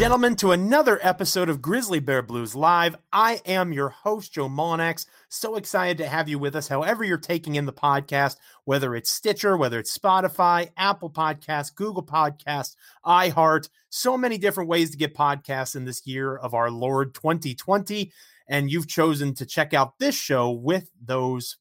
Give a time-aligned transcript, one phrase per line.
[0.00, 2.96] gentlemen, to another episode of Grizzly Bear Blues Live.
[3.12, 5.04] I am your host, Joe Mullinax.
[5.28, 9.10] So excited to have you with us, however, you're taking in the podcast, whether it's
[9.10, 15.14] Stitcher, whether it's Spotify, Apple Podcasts, Google Podcasts, iHeart, so many different ways to get
[15.14, 18.10] podcasts in this year of our Lord 2020.
[18.48, 21.58] And you've chosen to check out this show with those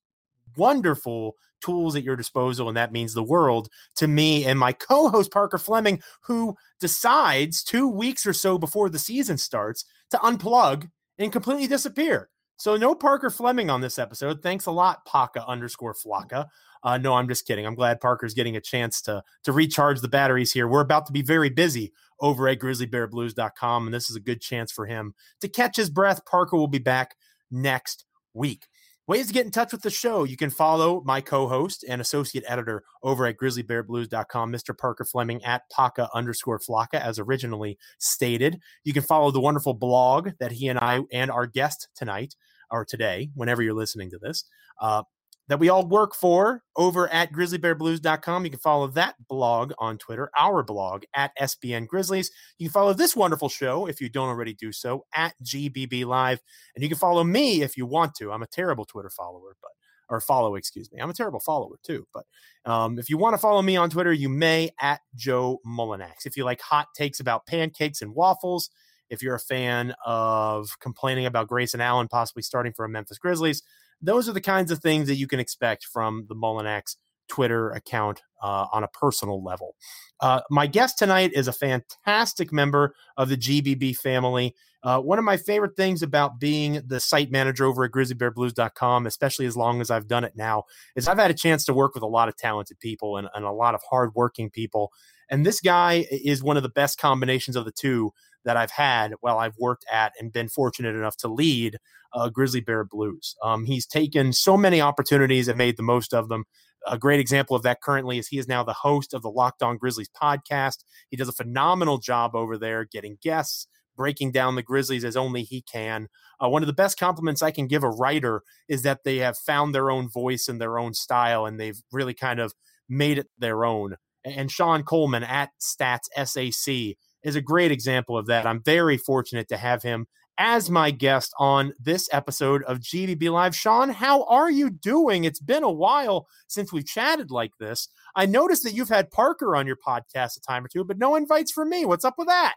[0.55, 5.09] wonderful tools at your disposal, and that means the world to me and my co
[5.09, 10.89] host, Parker Fleming, who decides two weeks or so before the season starts to unplug
[11.17, 12.29] and completely disappear.
[12.57, 14.41] So, no Parker Fleming on this episode.
[14.43, 16.47] Thanks a lot, Paka underscore Flocka.
[16.83, 17.65] Uh, no, I'm just kidding.
[17.65, 20.67] I'm glad Parker's getting a chance to to recharge the batteries here.
[20.67, 24.71] We're about to be very busy over at grizzlybearblues.com, and this is a good chance
[24.71, 26.25] for him to catch his breath.
[26.25, 27.15] Parker will be back
[27.51, 28.67] next week.
[29.09, 30.23] Ways to get in touch with the show.
[30.23, 34.77] You can follow my co-host and associate editor over at grizzlybearblues.com, Mr.
[34.77, 38.61] Parker Fleming at Paka underscore Flocka, as originally stated.
[38.83, 42.35] You can follow the wonderful blog that he and I and our guest tonight
[42.69, 44.43] or today, whenever you're listening to this,
[44.79, 45.01] uh,
[45.49, 48.45] that we all work for over at grizzlybearblues.com.
[48.45, 52.31] You can follow that blog on Twitter, our blog at SBN Grizzlies.
[52.59, 56.39] You can follow this wonderful show if you don't already do so at GBB Live.
[56.75, 58.31] And you can follow me if you want to.
[58.31, 59.71] I'm a terrible Twitter follower, but
[60.09, 60.99] or follow, excuse me.
[60.99, 62.07] I'm a terrible follower too.
[62.13, 62.25] But
[62.65, 66.25] um, if you want to follow me on Twitter, you may at Joe Mullinax.
[66.25, 68.69] If you like hot takes about pancakes and waffles,
[69.09, 73.63] if you're a fan of complaining about Grayson Allen possibly starting for a Memphis Grizzlies,
[74.01, 76.95] those are the kinds of things that you can expect from the Mullinax
[77.29, 79.75] Twitter account uh, on a personal level.
[80.19, 84.55] Uh, my guest tonight is a fantastic member of the GBB family.
[84.81, 89.45] Uh, one of my favorite things about being the site manager over at grizzlybearblues.com, especially
[89.45, 90.63] as long as I've done it now,
[90.95, 93.45] is I've had a chance to work with a lot of talented people and, and
[93.45, 94.91] a lot of hardworking people.
[95.29, 98.13] And this guy is one of the best combinations of the two
[98.45, 101.77] that I've had while I've worked at and been fortunate enough to lead
[102.13, 103.35] uh, Grizzly Bear Blues.
[103.43, 106.45] Um, he's taken so many opportunities and made the most of them.
[106.87, 109.61] A great example of that currently is he is now the host of the Locked
[109.61, 110.83] On Grizzlies podcast.
[111.09, 113.67] He does a phenomenal job over there getting guests,
[113.97, 116.07] breaking down the Grizzlies as only he can.
[116.41, 119.37] Uh, one of the best compliments I can give a writer is that they have
[119.37, 122.53] found their own voice and their own style, and they've really kind of
[122.87, 123.95] made it their own.
[124.23, 128.45] And Sean Coleman at Stats SAC is a great example of that.
[128.45, 130.07] I'm very fortunate to have him
[130.37, 133.53] as my guest on this episode of GBB Live.
[133.55, 135.25] Sean, how are you doing?
[135.25, 137.89] It's been a while since we've chatted like this.
[138.15, 141.15] I noticed that you've had Parker on your podcast a time or two, but no
[141.15, 141.85] invites for me.
[141.85, 142.55] What's up with that?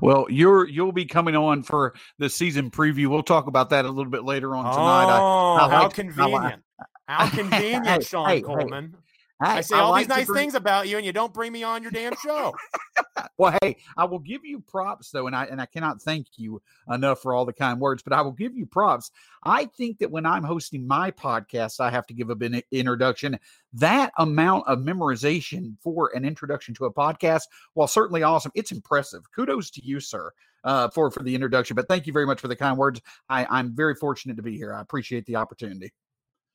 [0.00, 3.06] Well, you're you'll be coming on for the season preview.
[3.08, 4.74] We'll talk about that a little bit later on tonight.
[4.74, 6.62] Oh, I, I oh, how like, convenient!
[7.06, 8.92] how convenient, hey, Sean hey, Coleman.
[8.92, 9.13] Hey.
[9.40, 11.64] I, I say all I these nice things about you, and you don't bring me
[11.64, 12.54] on your damn show.
[13.38, 16.62] well, hey, I will give you props though, and I and I cannot thank you
[16.88, 19.10] enough for all the kind words, but I will give you props.
[19.42, 23.38] I think that when I'm hosting my podcast, I have to give a bit introduction.
[23.72, 27.42] That amount of memorization for an introduction to a podcast,
[27.74, 29.24] while certainly awesome, it's impressive.
[29.34, 30.32] Kudos to you, sir.
[30.62, 32.98] Uh, for for the introduction, but thank you very much for the kind words.
[33.28, 34.72] I, I'm very fortunate to be here.
[34.72, 35.92] I appreciate the opportunity.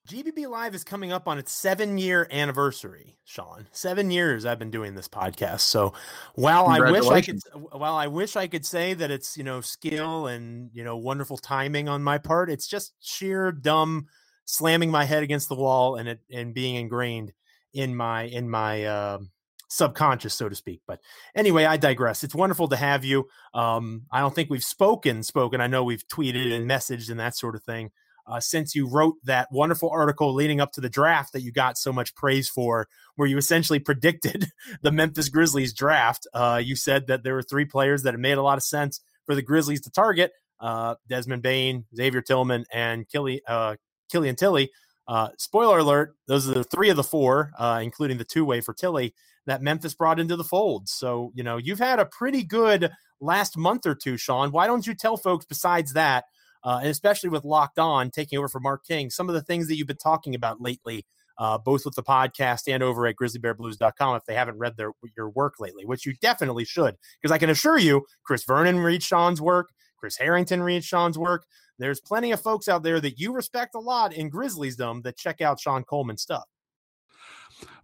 [0.07, 3.67] GBB Live is coming up on its seven year anniversary, Sean.
[3.71, 5.61] Seven years I've been doing this podcast.
[5.61, 5.93] So
[6.35, 9.61] while I wish I could, while I wish I could say that it's you know
[9.61, 14.07] skill and you know wonderful timing on my part, it's just sheer dumb
[14.45, 17.31] slamming my head against the wall and it and being ingrained
[17.73, 19.19] in my in my uh,
[19.67, 20.81] subconscious, so to speak.
[20.87, 21.01] But
[21.35, 22.23] anyway, I digress.
[22.23, 23.27] It's wonderful to have you.
[23.53, 25.61] Um, I don't think we've spoken, spoken.
[25.61, 27.91] I know we've tweeted and messaged and that sort of thing
[28.29, 31.77] uh, since you wrote that wonderful article leading up to the draft that you got
[31.77, 34.47] so much praise for, where you essentially predicted
[34.81, 36.27] the Memphis Grizzlies draft.
[36.33, 39.01] Uh, you said that there were three players that had made a lot of sense
[39.25, 43.75] for the Grizzlies to target uh, Desmond Bane, Xavier Tillman, and Killy, uh,
[44.11, 44.71] Killian Tillie.
[45.07, 48.61] Uh, spoiler alert, those are the three of the four, uh, including the two way
[48.61, 49.13] for Tillie,
[49.47, 50.87] that Memphis brought into the fold.
[50.87, 54.51] So, you know, you've had a pretty good last month or two, Sean.
[54.51, 56.25] Why don't you tell folks besides that?
[56.63, 59.67] Uh, and especially with Locked On taking over for Mark King, some of the things
[59.67, 61.05] that you've been talking about lately,
[61.37, 65.29] uh, both with the podcast and over at grizzlybearblues.com if they haven't read their your
[65.29, 66.95] work lately, which you definitely should.
[67.21, 71.45] Because I can assure you, Chris Vernon reads Sean's work, Chris Herrington reads Sean's work.
[71.77, 75.39] There's plenty of folks out there that you respect a lot in Grizzliesdom that check
[75.39, 76.43] out Sean Coleman's stuff.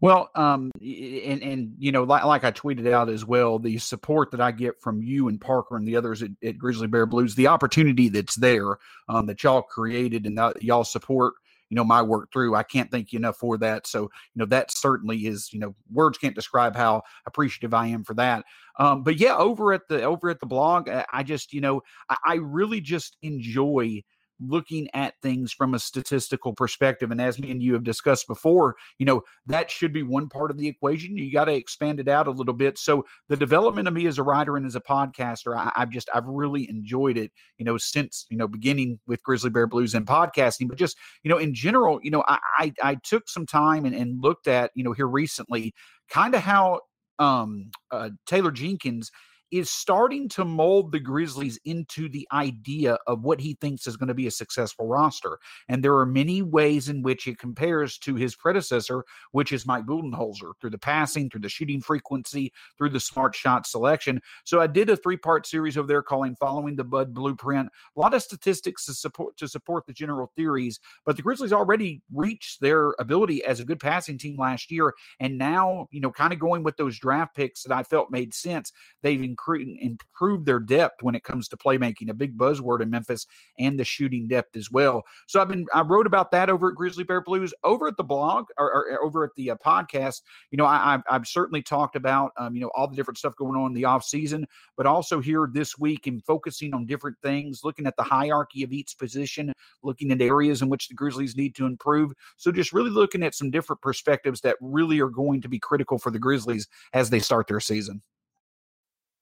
[0.02, 4.32] Well, um, and and you know, like, like I tweeted out as well, the support
[4.32, 7.36] that I get from you and Parker and the others at, at Grizzly Bear Blues,
[7.36, 8.78] the opportunity that's there
[9.10, 11.34] um, that y'all created and that y'all support
[11.70, 12.56] you know my work through.
[12.56, 13.88] I can't thank you enough for that.
[13.88, 18.04] So you know that certainly is you know words can't describe how appreciative I am
[18.04, 18.46] for that.
[18.78, 22.18] Um, but yeah, over at the over at the blog, I just you know I,
[22.26, 24.04] I really just enjoy
[24.40, 27.12] looking at things from a statistical perspective.
[27.12, 30.52] And as me and you have discussed before, you know, that should be one part
[30.52, 31.18] of the equation.
[31.18, 32.78] You got to expand it out a little bit.
[32.78, 36.10] So the development of me as a writer and as a podcaster, I, have just,
[36.14, 40.06] I've really enjoyed it, you know, since, you know, beginning with Grizzly Bear Blues and
[40.06, 43.86] podcasting, but just, you know, in general, you know, I, I, I took some time
[43.86, 45.74] and, and looked at, you know, here recently,
[46.10, 46.82] kind of how
[47.18, 49.10] um uh, Taylor Jenkins
[49.52, 54.08] is starting to mold the Grizzlies into the idea of what he thinks is going
[54.08, 55.40] to be a successful roster.
[55.68, 59.86] And there are many ways in which it compares to his predecessor, which is Mike
[59.86, 64.22] Budenholzer, through the passing, through the shooting frequency, through the smart shot selection.
[64.44, 67.70] So I did a three part series over there calling Following the Bud Blueprint.
[67.96, 72.02] A lot of statistics to support to support the general theories, but the Grizzlies already
[72.14, 74.94] reached their ability as a good passing team last year.
[75.20, 78.34] And now, you know, kind of going with those draft picks that I felt made
[78.34, 78.72] sense,
[79.02, 83.26] they've incre- improve their depth when it comes to playmaking, a big buzzword in Memphis,
[83.60, 85.04] and the shooting depth as well.
[85.28, 88.04] So I've been I wrote about that over at Grizzly Bear Blues, over at the
[88.04, 90.22] blog or, or over at the uh, podcast.
[90.52, 93.60] You know, I, have certainly talked about um, you know all the different stuff going
[93.60, 94.48] on in the off season,
[94.78, 98.72] but also here this week and focusing on different things, looking at the hierarchy of
[98.72, 99.54] each position,
[99.84, 102.12] looking at areas in which the Grizzlies need to improve.
[102.38, 105.98] So just really looking at some different perspectives that really are going to be critical
[105.98, 108.02] for the Grizzlies as they start their season.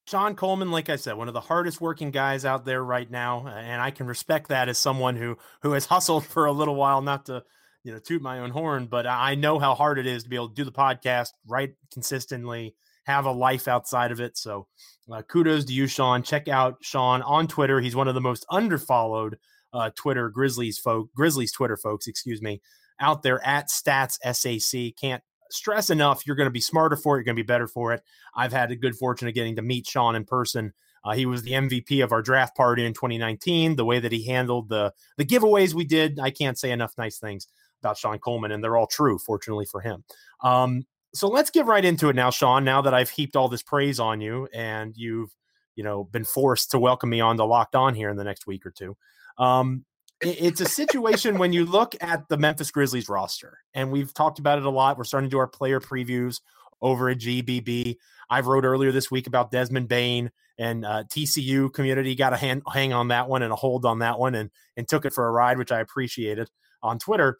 [0.05, 3.47] Sean Coleman, like I said, one of the hardest working guys out there right now,
[3.47, 7.01] and I can respect that as someone who who has hustled for a little while.
[7.01, 7.43] Not to
[7.83, 10.35] you know toot my own horn, but I know how hard it is to be
[10.35, 14.37] able to do the podcast right consistently, have a life outside of it.
[14.37, 14.67] So
[15.11, 16.21] uh, kudos to you, Sean.
[16.21, 17.79] Check out Sean on Twitter.
[17.79, 19.35] He's one of the most underfollowed
[19.71, 22.61] uh, Twitter Grizzlies folk Grizzlies Twitter folks, excuse me,
[22.99, 24.95] out there at Stats SAC.
[24.99, 25.23] Can't
[25.53, 27.19] stress enough, you're going to be smarter for it.
[27.19, 28.01] You're going to be better for it.
[28.35, 30.73] I've had a good fortune of getting to meet Sean in person.
[31.05, 33.75] Uh, he was the MVP of our draft party in 2019.
[33.75, 37.17] The way that he handled the the giveaways we did, I can't say enough nice
[37.17, 37.47] things
[37.81, 40.03] about Sean Coleman, and they're all true, fortunately for him.
[40.41, 42.63] Um, so let's get right into it now, Sean.
[42.63, 45.29] Now that I've heaped all this praise on you, and you've
[45.75, 48.47] you know been forced to welcome me on to Locked On here in the next
[48.47, 48.95] week or two.
[49.37, 49.85] Um,
[50.23, 54.57] it's a situation when you look at the Memphis Grizzlies roster, and we've talked about
[54.57, 54.97] it a lot.
[54.97, 56.41] We're starting to do our player previews
[56.81, 57.97] over at GBB.
[58.29, 62.63] I wrote earlier this week about Desmond Bane and uh, TCU community got a hand,
[62.71, 65.27] hang on that one and a hold on that one and and took it for
[65.27, 66.49] a ride, which I appreciated
[66.81, 67.37] on Twitter.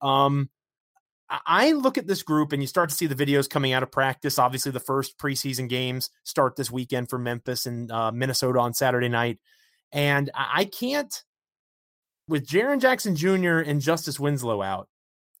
[0.00, 0.50] Um,
[1.28, 3.90] I look at this group and you start to see the videos coming out of
[3.90, 4.38] practice.
[4.38, 9.08] Obviously, the first preseason games start this weekend for Memphis and uh, Minnesota on Saturday
[9.08, 9.38] night.
[9.90, 11.22] And I can't
[12.28, 13.58] with Jaren Jackson Jr.
[13.58, 14.88] and Justice Winslow out,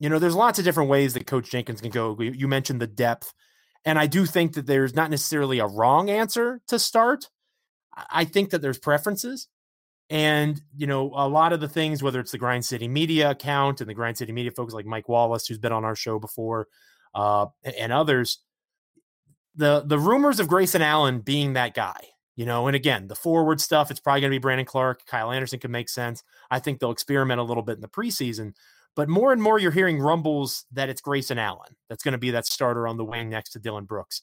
[0.00, 2.18] you know, there's lots of different ways that Coach Jenkins can go.
[2.20, 3.32] You mentioned the depth,
[3.84, 7.28] and I do think that there's not necessarily a wrong answer to start.
[8.10, 9.48] I think that there's preferences.
[10.10, 13.80] And, you know, a lot of the things, whether it's the Grind City Media account
[13.80, 16.68] and the Grind City Media folks like Mike Wallace, who's been on our show before,
[17.14, 17.46] uh,
[17.78, 18.40] and others,
[19.54, 23.60] the the rumors of Grayson Allen being that guy you know, and again, the forward
[23.60, 25.06] stuff, it's probably going to be Brandon Clarke.
[25.06, 26.22] Kyle Anderson could make sense.
[26.50, 28.54] I think they'll experiment a little bit in the preseason.
[28.96, 32.30] But more and more, you're hearing rumbles that it's Grayson Allen that's going to be
[32.30, 34.22] that starter on the wing next to Dillon Brooks.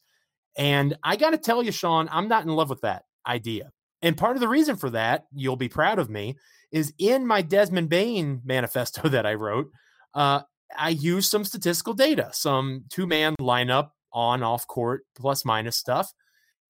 [0.57, 3.71] And I got to tell you, Sean, I'm not in love with that idea.
[4.01, 6.37] And part of the reason for that, you'll be proud of me,
[6.71, 9.71] is in my Desmond Bane manifesto that I wrote,
[10.13, 10.41] uh,
[10.77, 16.13] I used some statistical data, some two man lineup on off court plus minus stuff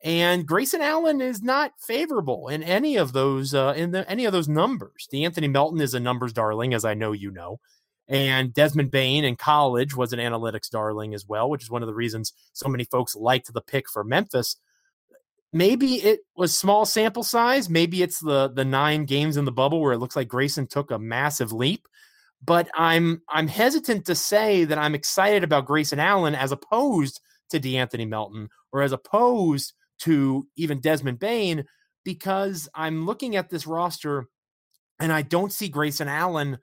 [0.03, 4.33] and Grayson Allen is not favorable in any of those uh, in the, any of
[4.33, 5.07] those numbers.
[5.13, 7.59] De'Anthony Melton is a numbers darling, as I know you know,
[8.07, 11.87] and Desmond Bane in college was an analytics darling as well, which is one of
[11.87, 14.57] the reasons so many folks liked the pick for Memphis.
[15.53, 17.69] Maybe it was small sample size.
[17.69, 20.91] Maybe it's the the nine games in the bubble where it looks like Grayson took
[20.91, 21.87] a massive leap.
[22.43, 27.59] But I'm I'm hesitant to say that I'm excited about Grayson Allen as opposed to
[27.59, 31.65] De'Anthony Melton or as opposed to even Desmond Bane
[32.03, 34.25] because I'm looking at this roster
[34.99, 36.59] and I don't see Grayson Allen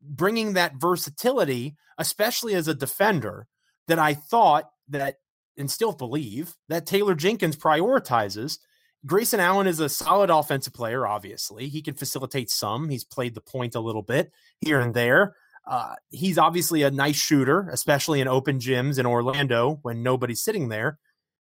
[0.00, 3.46] bringing that versatility, especially as a defender,
[3.88, 5.16] that I thought that
[5.56, 8.58] and still believe that Taylor Jenkins prioritizes.
[9.06, 11.68] Grayson Allen is a solid offensive player, obviously.
[11.68, 12.88] He can facilitate some.
[12.88, 15.36] He's played the point a little bit here and there.
[15.66, 20.68] Uh, he's obviously a nice shooter, especially in open gyms in Orlando when nobody's sitting
[20.68, 20.98] there.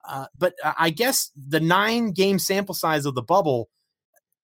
[0.06, 3.68] Uh, but I guess the nine game sample size of the bubble,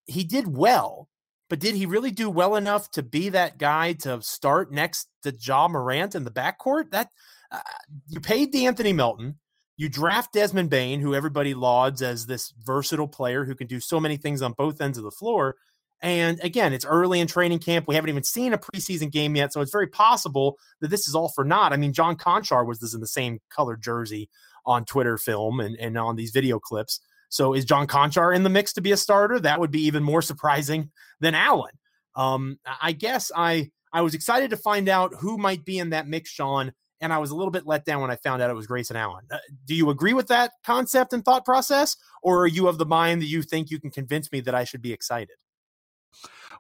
[0.07, 1.09] he did well.
[1.49, 5.33] but did he really do well enough to be that guy to start next to
[5.41, 6.91] Ja Morant in the backcourt?
[6.91, 7.11] That
[7.53, 7.61] uh,
[8.09, 9.39] you paid De'Anthony Melton,
[9.77, 14.01] you draft Desmond Bane, who everybody lauds as this versatile player who can do so
[14.01, 15.57] many things on both ends of the floor.
[16.01, 17.87] And again, it's early in training camp.
[17.89, 19.53] We haven't even seen a preseason game yet.
[19.53, 21.73] So it's very possible that this is all for naught.
[21.73, 24.29] I mean, John Konchar was this in the same colored jersey
[24.67, 27.01] on Twitter film and, and on these video clips.
[27.29, 29.41] So is John Konchar in the mix to be a starter?
[29.41, 30.91] That would be even more surprising
[31.21, 31.73] than Allen.
[32.15, 36.09] Um, I guess I I was excited to find out who might be in that
[36.09, 38.55] mix, Sean, and I was a little bit let down when I found out it
[38.55, 39.25] was Grayson Allen.
[39.31, 42.87] Uh, do you agree with that concept and thought process, or are you of the
[42.87, 45.37] mind that you think you can convince me that I should be excited?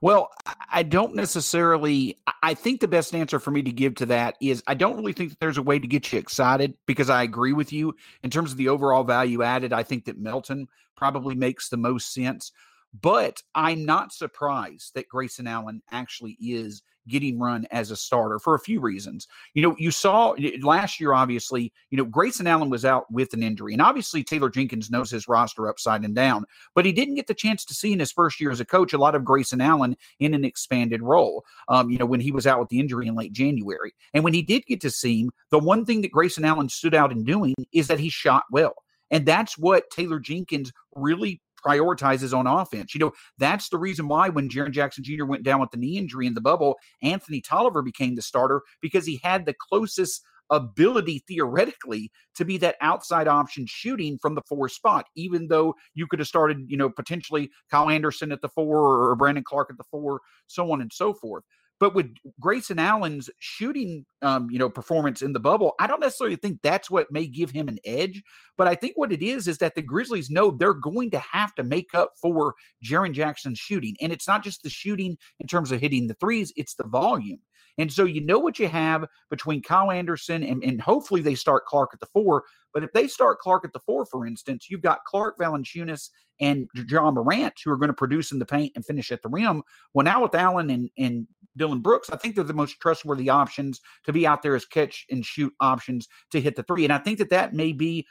[0.05, 0.29] Well,
[0.71, 2.19] I don't necessarily.
[2.43, 5.15] I think the best answer for me to give to that is I don't really
[5.15, 8.29] think that there's a way to get you excited because I agree with you in
[8.29, 9.73] terms of the overall value added.
[9.73, 12.53] I think that Melton probably makes the most sense.
[13.01, 18.55] But I'm not surprised that Grayson Allen actually is getting run as a starter for
[18.55, 19.27] a few reasons.
[19.55, 23.43] You know, you saw last year, obviously, you know, Grayson Allen was out with an
[23.43, 26.45] injury, and obviously Taylor Jenkins knows his roster upside and down,
[26.75, 28.93] but he didn't get the chance to see in his first year as a coach
[28.93, 31.45] a lot of Grayson Allen in an expanded role.
[31.69, 34.35] Um, you know, when he was out with the injury in late January, and when
[34.35, 37.25] he did get to see him, the one thing that Grayson Allen stood out in
[37.25, 38.75] doing is that he shot well.
[39.11, 42.95] And that's what Taylor Jenkins really prioritizes on offense.
[42.95, 45.25] You know, that's the reason why when Jaren Jackson Jr.
[45.25, 49.07] went down with the knee injury in the bubble, Anthony Tolliver became the starter because
[49.07, 54.69] he had the closest ability theoretically to be that outside option shooting from the four
[54.69, 59.11] spot, even though you could have started, you know, potentially Kyle Anderson at the four
[59.11, 61.45] or Brandon Clarke at the four, so on and so forth.
[61.81, 66.37] But with Grayson Allen's shooting, um, you know, performance in the bubble, I don't necessarily
[66.37, 68.23] think that's what may give him an edge.
[68.57, 71.55] But I think what it is is that the Grizzlies know they're going to have
[71.57, 72.55] to make up for
[72.85, 76.53] Jaren Jackson's shooting, and it's not just the shooting in terms of hitting the threes;
[76.57, 77.41] it's the volume.
[77.79, 81.67] And so you know what you have between Kyle Anderson and, and hopefully they start
[81.67, 82.45] Clarke at the four.
[82.73, 86.69] But if they start Clarke at the four, for instance, you've got Clarke Valanciunas and
[86.89, 89.63] Ja Morant who are going to produce in the paint and finish at the rim.
[89.93, 91.27] Well, now with Allen and, and
[91.57, 95.07] Dillon Brooks, I think they're the most trustworthy options to be out there as catch
[95.11, 96.85] and shoot options to hit the three.
[96.85, 98.07] And I think that that may be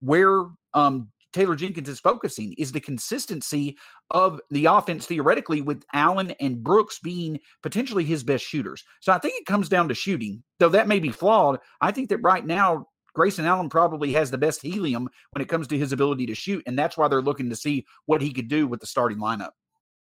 [0.00, 0.44] where
[0.74, 3.76] um, Taylor Jenkins is focusing is the consistency
[4.10, 8.82] of the offense theoretically with Allen and Brooks being potentially his best shooters.
[9.00, 11.58] So I think it comes down to shooting, though that may be flawed.
[11.82, 15.66] I think that right now Grayson Allen probably has the best helium when it comes
[15.68, 18.48] to his ability to shoot, and that's why they're looking to see what he could
[18.48, 19.50] do with the starting lineup.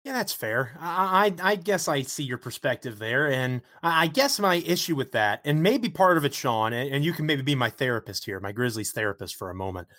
[0.08, 0.72] Yeah, that's fair.
[0.80, 5.12] I, I, I guess I see your perspective there, and I guess my issue with
[5.12, 8.24] that, and maybe part of it, Sean, and, and you can maybe be my therapist
[8.24, 9.90] here, my Grizzlies therapist for a moment.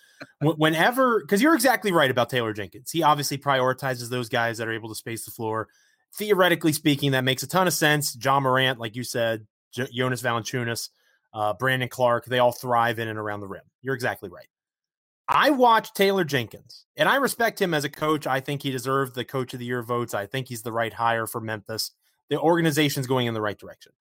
[0.41, 2.91] Whenever, because you're exactly right about Taylor Jenkins.
[2.91, 5.69] He obviously prioritizes those guys that are able to space the floor.
[6.17, 8.17] Theoretically speaking, that makes a ton of sense.
[8.19, 10.89] Ja Morant, like you said, J- Jonas Valanciunas,
[11.35, 13.61] uh, Brandon Clarke, they all thrive in and around the rim.
[13.83, 14.49] You're exactly right.
[15.29, 18.27] I watched Taylor Jenkins, and I respect him as a coach.
[18.27, 20.15] I think he deserved the coach of the year votes.
[20.15, 21.91] I think he's the right hire for Memphis.
[22.31, 23.93] The organization's going in the right direction.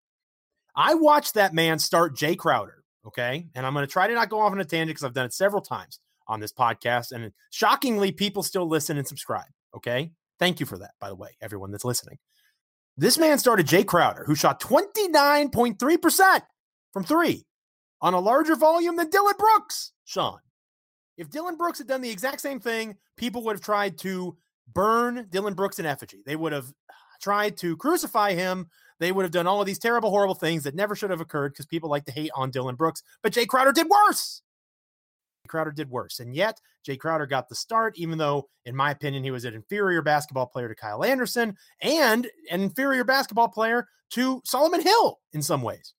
[0.74, 3.48] I watched that man start Jae Crowder, okay?
[3.56, 5.26] And I'm going to try to not go off on a tangent because I've done
[5.26, 7.12] it several times on this podcast.
[7.12, 10.12] And shockingly, people still listen and subscribe, okay?
[10.40, 12.20] Thank you for that, by the way, everyone that's listening.
[12.96, 16.42] This man started Jae Crowder, who shot 29.3%
[16.94, 17.46] from three
[18.02, 20.40] on a larger volume than Dillon Brooks, Sean.
[21.18, 24.38] If Dillon Brooks had done the exact same thing, people would have tried to
[24.74, 26.22] burn Dillon Brooks in effigy.
[26.26, 28.70] They would have uh, tried to crucify him.
[29.00, 31.54] They would have done all of these terrible, horrible things that never should have occurred
[31.54, 33.04] because people like to hate on Dillon Brooks.
[33.22, 34.42] But Jae Crowder did worse.
[35.48, 36.20] Crowder did worse.
[36.20, 39.54] And yet, Jae Crowder got the start, even though, in my opinion, he was an
[39.54, 45.42] inferior basketball player to Kyle Anderson and an inferior basketball player to Solomon Hill in
[45.42, 45.94] some ways.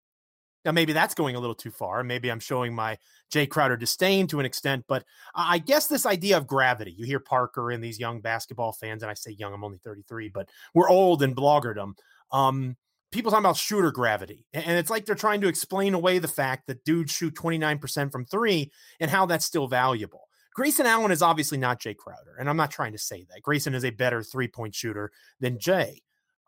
[0.65, 2.03] Now, maybe that's going a little too far.
[2.03, 2.99] Maybe I'm showing my
[3.33, 7.21] Jae Crowder disdain to an extent, but I guess this idea of gravity, you hear
[7.21, 10.91] Parker and these young basketball fans, and I say young, I'm only 33, but we're
[10.91, 11.95] old in bloggerdom.
[12.33, 12.77] Um,
[13.11, 14.47] people talking about shooter gravity.
[14.53, 18.27] And it's like they're trying to explain away the fact that dudes shoot 29% from
[18.27, 20.29] three and how that's still valuable.
[20.55, 23.43] Grayson Allen is obviously not Jae Crowder, and I'm not trying to say that.
[23.43, 25.99] Grayson is a better three point shooter than Jae.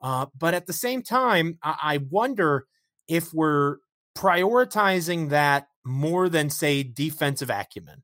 [0.02, 2.67] Uh, but at the same time, I, I wonder
[3.07, 3.76] if we're
[4.21, 8.03] prioritizing that more than, say, defensive acumen.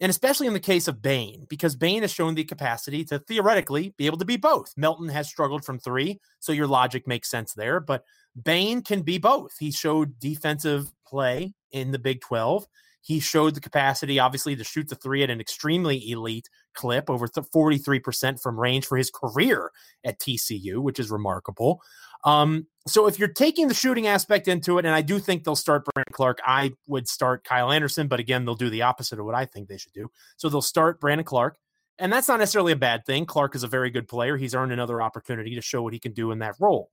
[0.00, 3.94] And especially in the case of Bane, because Bane has shown the capacity to theoretically
[3.96, 4.74] be able to be both.
[4.76, 7.80] Melton has struggled from three, so your logic makes sense there.
[7.80, 8.04] But
[8.42, 9.52] Bane can be both.
[9.58, 12.66] He showed defensive play in the Big 12.
[13.04, 17.28] He showed the capacity, obviously, to shoot the three at an extremely elite clip, over
[17.28, 19.70] 43% from range for his career
[20.04, 21.82] at TCU, which is remarkable.
[22.24, 25.54] Um, so if you're taking the shooting aspect into it, and I do think they'll
[25.54, 29.26] start Brandon Clarke, I would start Kyle Anderson, but again, they'll do the opposite of
[29.26, 30.10] what I think they should do.
[30.38, 31.58] So they'll start Brandon Clarke.
[31.98, 33.26] And that's not necessarily a bad thing.
[33.26, 34.38] Clarke is a very good player.
[34.38, 36.88] He's earned another opportunity to show what he can do in that role.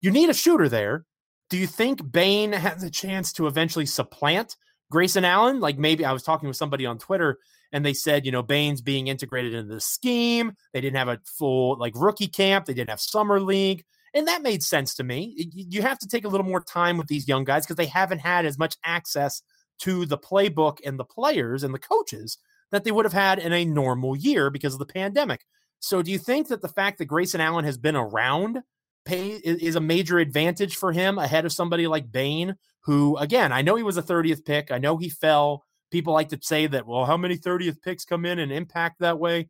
[0.00, 1.04] You need a shooter there.
[1.50, 4.56] Do you think Bane has a chance to eventually supplant
[4.90, 5.60] Grayson Allen?
[5.60, 7.38] Like maybe I was talking with somebody on Twitter
[7.72, 10.52] and they said, you know, Bane's being integrated into the scheme.
[10.72, 12.66] They didn't have a full like rookie camp.
[12.66, 13.84] They didn't have summer league.
[14.14, 15.50] And that made sense to me.
[15.52, 18.20] You have to take a little more time with these young guys because they haven't
[18.20, 19.42] had as much access
[19.80, 22.38] to the playbook and the players and the coaches
[22.70, 25.44] that they would have had in a normal year because of the pandemic.
[25.80, 28.62] So, do you think that the fact that Grayson Allen has been around
[29.04, 33.62] pay is a major advantage for him ahead of somebody like Bane, who, again, I
[33.62, 34.70] know he was a 30th pick.
[34.70, 35.64] I know he fell.
[35.90, 39.18] People like to say that, well, how many 30th picks come in and impact that
[39.18, 39.48] way?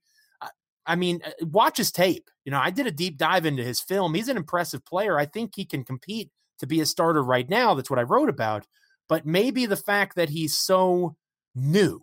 [0.88, 2.30] I mean, uh, watch his tape.
[2.44, 4.14] You know, I did a deep dive into his film.
[4.14, 5.18] He's an impressive player.
[5.18, 6.30] I think he can compete
[6.60, 7.74] to be a starter right now.
[7.74, 8.66] That's what I wrote about.
[9.06, 11.14] But maybe the fact that he's so
[11.54, 12.00] new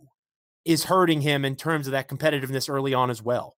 [0.65, 3.55] is hurting him in terms of that competitiveness early on as well.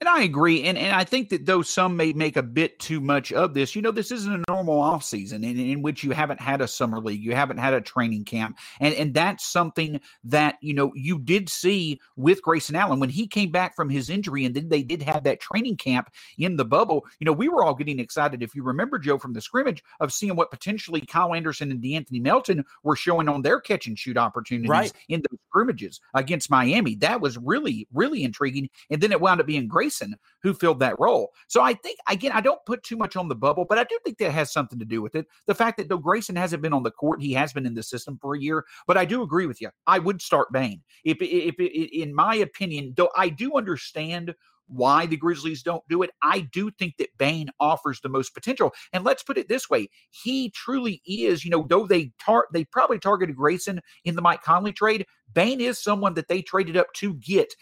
[0.00, 0.62] And I agree.
[0.62, 3.76] And, and I think that though some may make a bit too much of this,
[3.76, 7.00] you know, this isn't a normal offseason in, in which you haven't had a summer
[7.00, 8.56] league, you haven't had a training camp.
[8.80, 13.26] And, and that's something that, you know, you did see with Grayson Allen when he
[13.26, 16.64] came back from his injury and then they did have that training camp in the
[16.64, 17.04] bubble.
[17.18, 20.14] You know, we were all getting excited, if you remember, Joe, from the scrimmage of
[20.14, 24.16] seeing what potentially Kyle Anderson and De'Anthony Melton were showing on their catch and shoot
[24.16, 24.92] opportunities right.
[25.10, 26.94] in those scrimmages against Miami.
[26.94, 28.70] That was really, really intriguing.
[28.88, 31.32] And then it wound up being Grayson Grayson who filled that role.
[31.48, 33.98] So I think, again, I don't put too much on the bubble, but I do
[34.04, 35.26] think that has something to do with it.
[35.46, 37.82] The fact that though Grayson hasn't been on the court, he has been in the
[37.82, 38.64] system for a year.
[38.86, 39.70] But I do agree with you.
[39.86, 44.34] I would start Bane If, if, if in my opinion, though I do understand
[44.72, 46.10] why the Grizzlies don't do it.
[46.22, 48.72] I do think that Bane offers the most potential.
[48.92, 51.44] And let's put it this way: he truly is.
[51.44, 55.06] You know, though they tar- they probably targeted Grayson in the Mike Conley trade.
[55.32, 57.52] Bane is someone that they traded up to get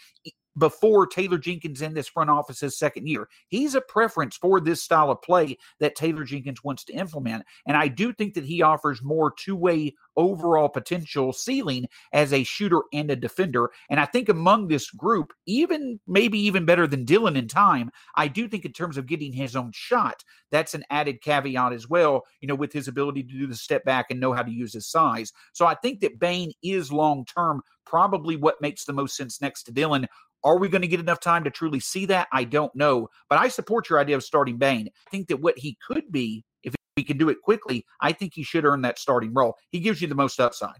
[0.59, 3.27] before Taylor Jenkins in this front office's second year.
[3.47, 7.45] He's a preference for this style of play that Taylor Jenkins wants to implement.
[7.65, 12.43] And I do think that he offers more two way overall potential ceiling as a
[12.43, 13.71] shooter and a defender.
[13.89, 18.27] And I think among this group, even maybe even better than Dillon in time, I
[18.27, 22.25] do think in terms of getting his own shot, that's an added caveat as well,
[22.41, 24.73] you know, with his ability to do the step back and know how to use
[24.73, 25.31] his size.
[25.53, 29.63] So I think that Bane is long term probably what makes the most sense next
[29.63, 30.07] to Dillon.
[30.43, 32.27] Are we going to get enough time to truly see that?
[32.31, 33.09] I don't know.
[33.29, 34.87] But I support your idea of starting Bane.
[34.87, 38.33] I think that what he could be, if he can do it quickly, I think
[38.33, 39.55] he should earn that starting role.
[39.71, 40.79] He gives you the most upside.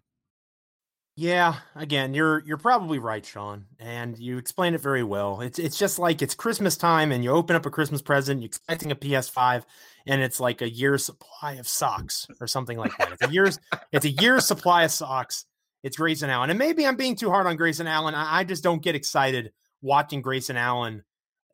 [1.21, 5.41] Yeah, again, you're you're probably right, Sean, and you explained it very well.
[5.41, 8.45] It's it's just like it's Christmas time, and you open up a Christmas present, you're
[8.45, 9.63] expecting a PS5,
[10.07, 13.11] and it's like a year's supply of socks or something like that.
[13.11, 13.59] It's a year's
[13.91, 15.43] it's a year's supply of socks,
[15.83, 16.49] it's Grayson Allen.
[16.49, 18.15] And maybe I'm being too hard on Grayson Allen.
[18.15, 21.03] I, I just don't get excited watching Grayson Allen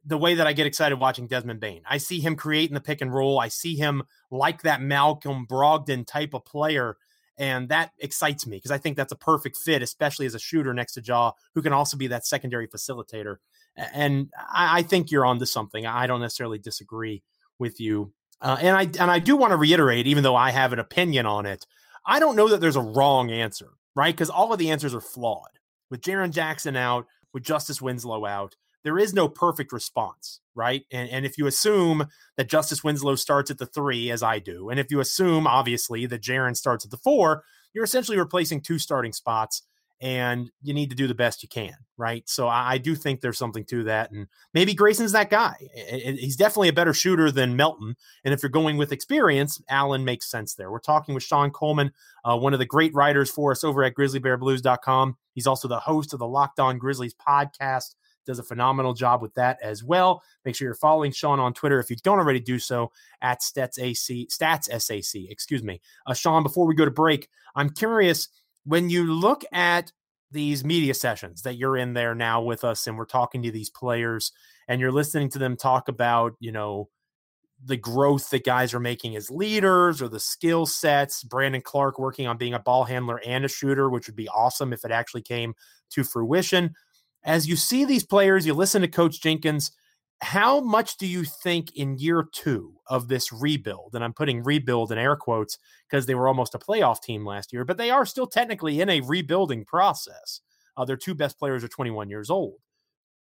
[0.06, 1.82] the way that I get excited watching Desmond Bane.
[1.90, 3.40] I see him creating the pick and roll.
[3.40, 6.98] I see him like that Malcolm Brogdon type of player.
[7.38, 10.74] And that excites me because I think that's a perfect fit, especially as a shooter
[10.74, 13.38] next to Ja, who can also be that secondary facilitator.
[13.76, 15.86] And I, I think you're onto something.
[15.86, 17.24] I don't necessarily disagree
[17.60, 18.14] with you.
[18.42, 21.26] Uh, and I and I do want to reiterate, even though I have an opinion
[21.26, 21.66] on it,
[22.06, 24.14] I don't know that there's a wrong answer right?
[24.14, 25.50] Because all of the answers are flawed.
[25.90, 30.84] With Jaren Jackson out, with Justice Winslow out, there is no perfect response, right?
[30.92, 34.70] And, and if you assume that Justice Winslow starts at the three, as I do,
[34.70, 38.78] and if you assume, obviously, that Jaren starts at the four, you're essentially replacing two
[38.78, 39.64] starting spots
[40.02, 42.28] and you need to do the best you can, right?
[42.28, 45.56] So I, I, do think there's something to that, and maybe Grayson's that guy.
[45.74, 50.30] He's definitely a better shooter than Melton, and if you're going with experience, Allen makes
[50.30, 50.72] sense there.
[50.72, 51.92] We're talking with Sean Coleman,
[52.26, 55.18] uh, one of the great writers for us over at GrizzlyBearBlues.com.
[55.34, 57.96] He's also the host of the Locked On Grizzlies podcast.
[58.26, 60.24] Does a phenomenal job with that as well.
[60.44, 64.28] Make sure you're following Sean on Twitter if you don't already do so at StatsAC,
[64.28, 65.22] Stats SAC.
[65.30, 66.42] Excuse me, uh, Sean.
[66.42, 68.28] Before we go to break, I'm curious
[68.66, 69.92] when you look at
[70.32, 73.70] these media sessions that you're in there now with us and we're talking to these
[73.70, 74.32] players
[74.68, 76.90] and you're listening to them talk about, you know,
[77.64, 81.24] the growth that guys are making as leaders or the skill sets.
[81.24, 84.74] Brandon Clarke working on being a ball handler and a shooter, which would be awesome
[84.74, 85.54] if it actually came
[85.92, 86.76] to fruition.
[87.24, 89.72] As you see these players, you listen to Coach Jenkins.
[90.22, 94.92] How much do you think in year two of this rebuild, and I'm putting rebuild
[94.92, 95.58] in air quotes
[95.90, 98.90] because they were almost a playoff team last year, but they are still technically in
[98.90, 100.42] a rebuilding process.
[100.78, 102.56] Uh, their two best players are 21 years old.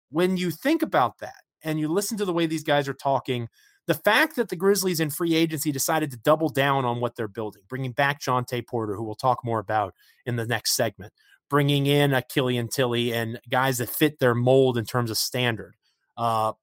[0.10, 3.48] When you think about that and you listen to the way these guys are talking,
[3.88, 7.28] the fact that the Grizzlies in free agency decided to double down on what they're
[7.28, 9.94] building, bringing back Jontay Porter, who we'll talk more about
[10.26, 11.14] in the next segment,
[11.50, 15.76] bringing in a Killian Tillie and guys that fit their mold in terms of standard,
[16.16, 16.54] uh,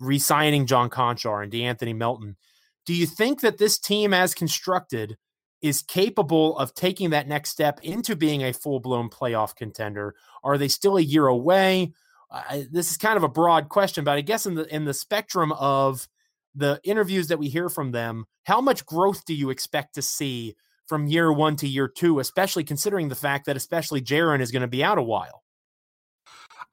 [0.00, 2.36] re-signing John Konchar and De'Anthony Melton.
[2.84, 5.16] Do you think that this team, as constructed,
[5.62, 10.14] is capable of taking that next step into being a full-blown playoff contender?
[10.44, 11.92] Are they still a year away?
[12.30, 14.94] Uh, this is kind of a broad question, but I guess in the in the
[14.94, 16.08] spectrum of
[16.54, 20.56] the interviews that we hear from them, how much growth do you expect to see
[20.86, 24.62] from year one to year two, especially considering the fact that especially Jaren is going
[24.62, 25.42] to be out a while?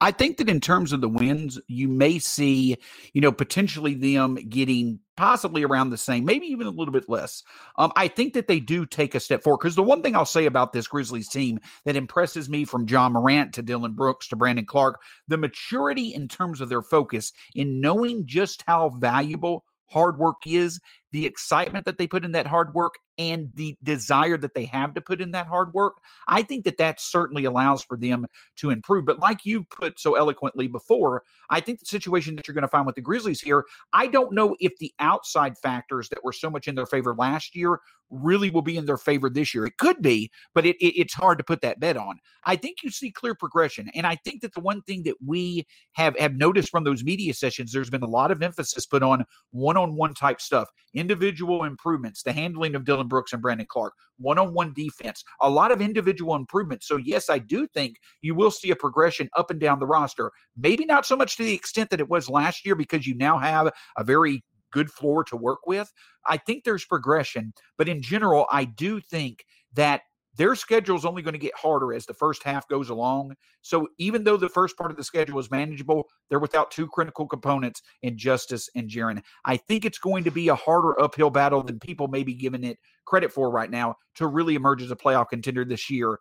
[0.00, 2.76] I think that in terms of the wins, you may see,
[3.12, 7.42] you know, potentially them getting possibly around the same, maybe even a little bit less.
[7.78, 10.24] Um, I think that they do take a step forward because the one thing I'll
[10.24, 14.36] say about this Grizzlies team that impresses me from Ja Morant to Dillon Brooks to
[14.36, 20.18] Brandon Clarke, the maturity in terms of their focus in knowing just how valuable hard
[20.18, 20.80] work is,
[21.12, 24.94] the excitement that they put in that hard work, and the desire that they have
[24.94, 25.98] to put in that hard work,
[26.28, 29.04] I think that that certainly allows for them to improve.
[29.04, 32.68] But like you put so eloquently before, I think the situation that you're going to
[32.68, 36.50] find with the Grizzlies here, I don't know if the outside factors that were so
[36.50, 39.66] much in their favor last year really will be in their favor this year.
[39.66, 42.18] It could be, but it, it, it's hard to put that bet on.
[42.44, 45.66] I think you see clear progression, and I think that the one thing that we
[45.92, 49.24] have have noticed from those media sessions, there's been a lot of emphasis put on
[49.50, 53.94] one-on-one type stuff, individual improvements, the handling of Dillon Brooks and Brandon Clarke.
[54.18, 56.86] one-on-one defense, a lot of individual improvements.
[56.86, 60.30] So yes, I do think you will see a progression up and down the roster.
[60.56, 63.38] Maybe not so much to the extent that it was last year because you now
[63.38, 65.92] have a very good floor to work with.
[66.26, 70.02] I think there's progression, but in general, I do think that
[70.36, 73.34] their schedule is only going to get harder as the first half goes along.
[73.62, 77.26] So even though the first part of the schedule is manageable, they're without two critical
[77.26, 79.22] components in Justice and Jaren.
[79.44, 82.64] I think it's going to be a harder uphill battle than people may be giving
[82.64, 86.18] it credit for right now to really emerge as a playoff contender this year.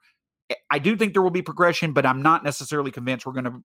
[0.69, 3.63] I do think there will be progression, but I'm not necessarily convinced we're going to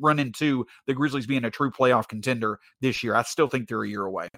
[0.00, 3.14] run into the Grizzlies being a true playoff contender this year.
[3.14, 4.28] I still think they're a year away.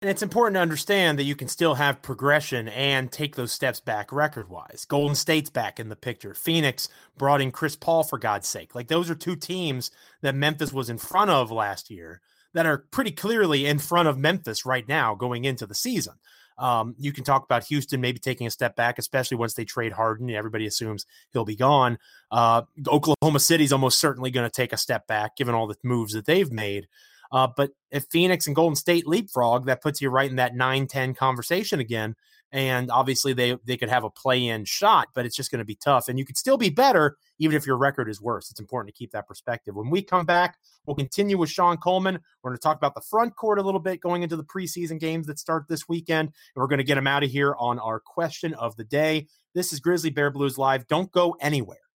[0.00, 3.80] And it's important to understand that you can still have progression and take those steps
[3.80, 4.84] back record wise.
[4.88, 6.34] Golden State's back in the picture.
[6.34, 8.76] Phoenix brought in Chris Paul, for God's sake.
[8.76, 9.90] Like those are two teams
[10.22, 12.20] that Memphis was in front of last year
[12.54, 16.14] that are pretty clearly in front of Memphis right now going into the season.
[16.58, 19.92] Um, you can talk about Houston maybe taking a step back, especially once they trade
[19.92, 20.30] Harden.
[20.30, 21.98] Everybody assumes he'll be gone.
[22.30, 26.12] Uh, Oklahoma City's almost certainly going to take a step back, given all the moves
[26.12, 26.86] that they've made.
[27.30, 30.86] Uh, but if Phoenix and Golden State leapfrog, that puts you right in that 9
[30.86, 32.14] 10 conversation again.
[32.50, 35.66] And obviously, they, they could have a play in shot, but it's just going to
[35.66, 36.08] be tough.
[36.08, 38.50] And you could still be better, even if your record is worse.
[38.50, 39.76] It's important to keep that perspective.
[39.76, 42.18] When we come back, we'll continue with Sean Coleman.
[42.42, 44.98] We're going to talk about the front court a little bit going into the preseason
[44.98, 46.28] games that start this weekend.
[46.28, 49.26] And we're going to get him out of here on our question of the day.
[49.54, 50.86] This is Grizzly Bear Blues Live.
[50.86, 51.87] Don't go anywhere.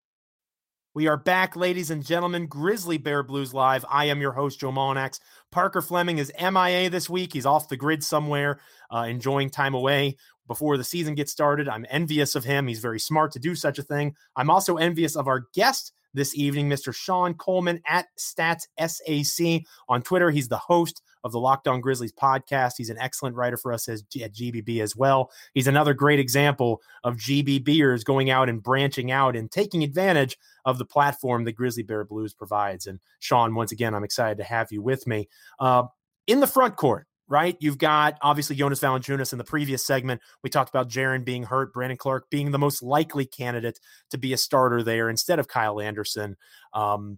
[0.96, 2.46] We are back, ladies and gentlemen.
[2.46, 3.84] Grizzly Bear Blues Live.
[3.90, 5.20] I am your host, Joe Mullinax.
[5.52, 7.34] Parker Fleming is MIA this week.
[7.34, 8.60] He's off the grid somewhere,
[8.94, 11.68] uh, enjoying time away before the season gets started.
[11.68, 12.68] I'm envious of him.
[12.68, 14.16] He's very smart to do such a thing.
[14.36, 16.94] I'm also envious of our guest this evening, Mr.
[16.94, 20.30] Sean Coleman at Stats SAC on Twitter.
[20.32, 22.74] He's the host of the Locked On Grizzlies podcast.
[22.78, 25.32] He's an excellent writer for us as, at GBB as well.
[25.54, 30.78] He's another great example of GBBers going out and branching out and taking advantage of
[30.78, 32.88] the platform that Grizzly Bear Blues provides.
[32.88, 35.30] And Sean, once again, I'm excited to have you with me.
[35.60, 35.84] Uh,
[36.28, 37.58] in the front court, right?
[37.60, 40.22] You've got obviously Jonas Valanciunas in the previous segment.
[40.44, 43.80] We talked about Jaren being hurt, Brandon Clarke being the most likely candidate
[44.12, 46.38] to be a starter there instead of Kyle Anderson.
[46.74, 47.18] Um,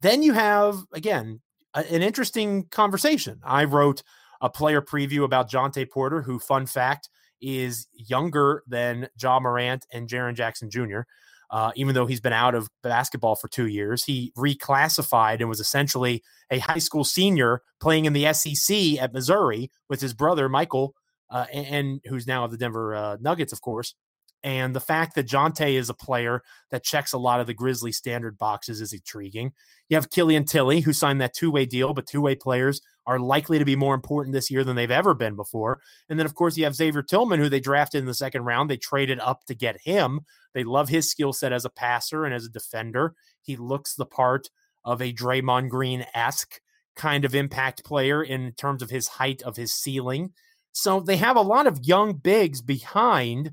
[0.00, 1.42] then you have again
[1.74, 3.40] a, an interesting conversation.
[3.44, 4.02] I wrote
[4.40, 7.10] a player preview about Jontay Porter, who, fun fact,
[7.42, 11.00] is younger than Ja Morant and Jaren Jackson Jr.
[11.50, 15.60] Uh, even though he's been out of basketball for two years, he reclassified and was
[15.60, 20.94] essentially a high school senior playing in the SEC at Missouri with his brother Michael,
[21.28, 23.94] uh, and, and, who's now of the Denver uh, Nuggets, of course.
[24.42, 27.92] And the fact that Jontay is a player that checks a lot of the Grizzly
[27.92, 29.52] standard boxes is intriguing.
[29.88, 33.18] You have Killian Tillie, who signed that two way deal, but two way players are
[33.18, 35.80] likely to be more important this year than they've ever been before.
[36.08, 38.68] And then, of course, you have Xavier Tillman, who they drafted in the second round.
[38.68, 40.20] They traded up to get him.
[40.54, 43.14] They love his skill set as a passer and as a defender.
[43.42, 44.48] He looks the part
[44.84, 46.60] of a Draymond Green esque
[46.96, 50.32] kind of impact player in terms of his height, of his ceiling.
[50.72, 53.52] So they have a lot of young bigs behind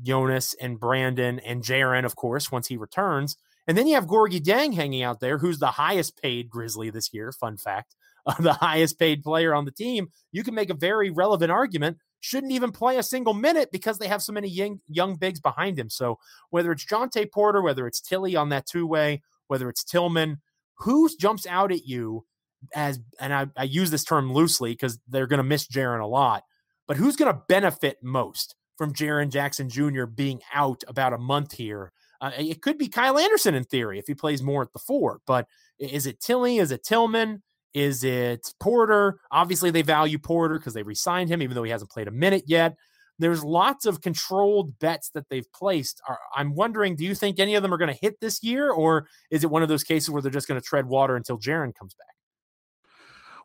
[0.00, 3.36] Jonas and Brandon and Jaren, of course, once he returns.
[3.66, 7.12] And then you have Gorgui Dieng hanging out there, who's the highest paid Grizzly this
[7.12, 7.32] year.
[7.32, 7.94] Fun fact
[8.26, 10.08] uh, the highest paid player on the team.
[10.30, 11.98] You can make a very relevant argument.
[12.20, 15.78] Shouldn't even play a single minute because they have so many young, young bigs behind
[15.78, 15.90] him.
[15.90, 16.18] So
[16.50, 20.40] whether it's Jontay Porter, whether it's Tillie on that two way, whether it's Tillman,
[20.78, 22.24] who jumps out at you
[22.74, 26.06] as, and I, I use this term loosely because they're going to miss Jaren a
[26.06, 26.44] lot,
[26.86, 30.04] but who's going to benefit most from Jaren Jackson Jr.
[30.04, 31.92] being out about a month here?
[32.20, 35.20] Uh, it could be Kyle Anderson in theory if he plays more at the four,
[35.26, 36.58] but is it Tillie?
[36.58, 37.42] Is it Tillman?
[37.74, 39.18] Is it Porter?
[39.30, 42.44] Obviously, they value Porter because they re-signed him, even though he hasn't played a minute
[42.46, 42.76] yet.
[43.18, 46.02] There's lots of controlled bets that they've placed.
[46.34, 49.06] I'm wondering, do you think any of them are going to hit this year, or
[49.30, 51.74] is it one of those cases where they're just going to tread water until Jaren
[51.74, 52.06] comes back?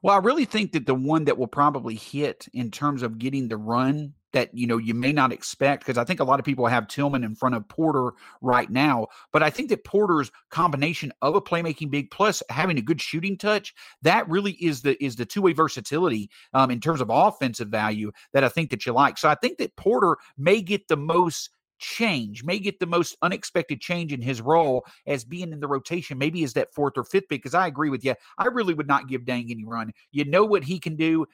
[0.02, 3.48] Well, I really think that the one that will probably hit in terms of getting
[3.48, 6.46] the run that you know you may not expect because I think a lot of
[6.46, 8.12] people have Tillman in front of Porter
[8.42, 12.82] right now, but I think that Porter's combination of a playmaking big plus having a
[12.82, 17.02] good shooting touch that really is the is the two way versatility um, in terms
[17.02, 19.18] of offensive value that I think that you like.
[19.18, 23.80] So I think that Porter may get the most change, may get the most unexpected
[23.80, 27.30] change in his role as being in the rotation, maybe is that fourth or fifth
[27.30, 27.42] pick.
[27.44, 28.16] Because I agree with you.
[28.38, 29.92] I really would not give Dieng any run.
[30.12, 31.26] You know what he can do.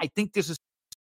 [0.00, 0.58] I think this is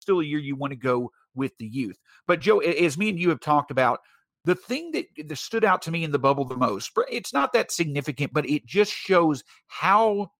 [0.07, 1.97] still a year you want to go with the youth.
[2.27, 3.99] But Joe, as me and you have talked about,
[4.45, 7.51] the thing that, that stood out to me in the bubble the most, it's not
[7.51, 10.31] that significant, but it just shows how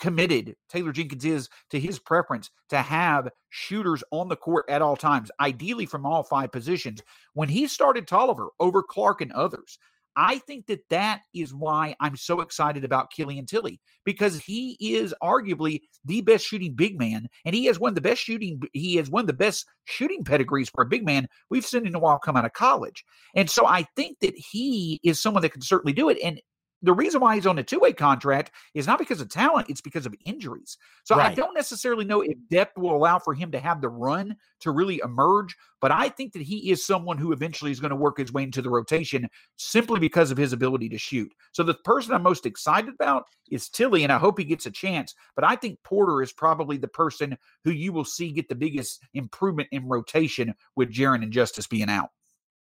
[0.00, 4.96] committed Taylor Jenkins is to his preference to have shooters on the court at all
[4.96, 7.00] times, ideally from all five positions.
[7.34, 9.78] When he started Tolliver over Clarke and others,
[10.16, 15.14] I think that that is why I'm so excited about Killian Tillie because he is
[15.22, 18.60] arguably the best shooting big man, and he has one of the best shooting.
[18.72, 21.94] He has one of the best shooting pedigrees for a big man we've seen in
[21.94, 25.52] a while come out of college, and so I think that he is someone that
[25.52, 26.18] can certainly do it.
[26.22, 26.40] And
[26.82, 30.06] the reason why he's on a two-way contract is not because of talent, it's because
[30.06, 30.78] of injuries.
[31.04, 31.30] So right.
[31.30, 34.70] I don't necessarily know if depth will allow for him to have the run to
[34.70, 38.18] really emerge, but I think that he is someone who eventually is going to work
[38.18, 41.32] his way into the rotation simply because of his ability to shoot.
[41.52, 44.70] So the person I'm most excited about is Tillie and I hope he gets a
[44.70, 45.14] chance.
[45.34, 49.02] But I think Porter is probably the person who you will see get the biggest
[49.14, 52.10] improvement in rotation with Jaren and Justice being out.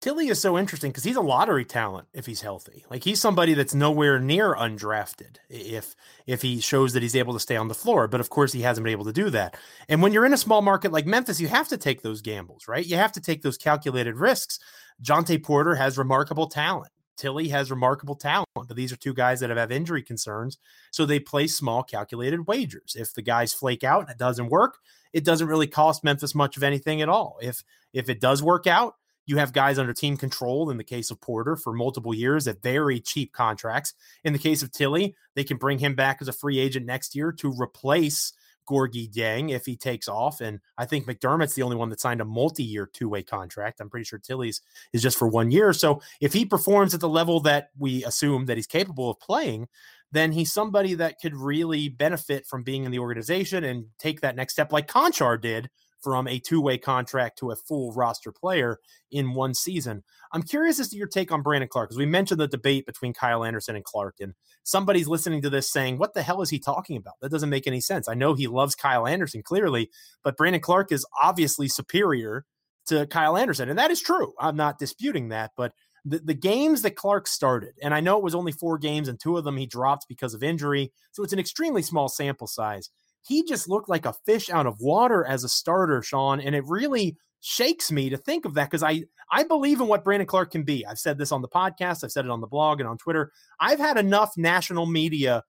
[0.02, 2.84] Tillie is so interesting because he's a lottery talent if he's healthy.
[2.90, 7.40] Like he's somebody that's nowhere near undrafted if if he shows that he's able to
[7.40, 8.06] stay on the floor.
[8.06, 9.56] But of course, he hasn't been able to do that.
[9.88, 12.68] And when you're in a small market like Memphis, you have to take those gambles,
[12.68, 12.86] right?
[12.86, 14.58] You have to take those calculated risks.
[15.02, 16.92] Jontay Porter has remarkable talent.
[17.16, 20.58] Tillie has remarkable talent, but these are two guys that have, have injury concerns.
[20.90, 22.94] So they play small calculated wagers.
[22.98, 24.76] If the guys flake out and it doesn't work,
[25.14, 27.38] it doesn't really cost Memphis much of anything at all.
[27.40, 31.10] If if it does work out, you have guys under team control in the case
[31.10, 33.92] of Porter for multiple years at very cheap contracts.
[34.24, 37.14] In the case of Tillie, they can bring him back as a free agent next
[37.14, 38.32] year to replace
[38.68, 40.40] Gorgui Dieng if he takes off.
[40.40, 43.80] And I think McDermott's the only one that signed a multi-year two-way contract.
[43.80, 44.60] I'm pretty sure Tillie's
[44.92, 45.72] is just for one year.
[45.72, 49.68] So if he performs at the level that we assume that he's capable of playing,
[50.12, 54.36] then he's somebody that could really benefit from being in the organization and take that
[54.36, 55.68] next step like Konchar did
[56.00, 58.78] from a two way contract to a full roster player
[59.10, 60.04] in one season.
[60.32, 63.12] I'm curious as to your take on Brandon Clarke, because we mentioned the debate between
[63.12, 66.58] Kyle Anderson and Clarke, and somebody's listening to this saying, What the hell is he
[66.58, 67.14] talking about?
[67.20, 68.08] That doesn't make any sense.
[68.08, 69.90] I know he loves Kyle Anderson clearly,
[70.22, 72.44] but Brandon Clarke is obviously superior
[72.86, 73.68] to Kyle Anderson.
[73.68, 74.32] And that is true.
[74.38, 75.72] I'm not disputing that, but
[76.04, 79.18] the, the games that Clarke started, and I know it was only four games, and
[79.18, 80.92] two of them he dropped because of injury.
[81.10, 82.90] So it's an extremely small sample size
[83.26, 86.40] he just looked like a fish out of water as a starter, Sean.
[86.40, 90.04] And it really shakes me to think of that because I I believe in what
[90.04, 90.86] Brandon Clarke can be.
[90.86, 93.32] I've said this on the podcast, I've said it on the blog and on Twitter.
[93.58, 95.42] I've had enough national media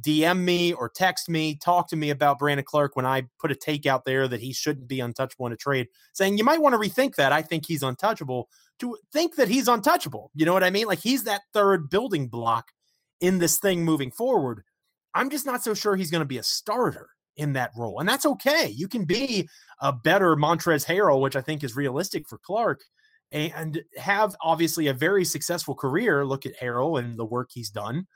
[0.00, 3.54] DM me or text me, talk to me about Brandon Clarke when I put a
[3.54, 6.74] take out there that he shouldn't be untouchable in a trade, saying you might want
[6.74, 7.32] to rethink that.
[7.32, 8.48] I think he's untouchable.
[8.78, 10.86] To think that he's untouchable, you know what I mean?
[10.86, 12.68] Like he's that third building block
[13.20, 14.62] in this thing moving forward.
[15.14, 17.08] I'm just not so sure he's going to be a starter
[17.38, 18.00] in that role.
[18.00, 18.68] And that's okay.
[18.68, 19.48] You can be
[19.80, 22.82] a better Montrezl Harrell, which I think is realistic for Clarke,
[23.32, 26.26] and have obviously a very successful career.
[26.26, 28.06] Look at Harrell and the work he's done.